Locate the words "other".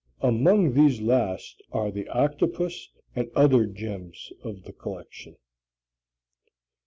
3.35-3.67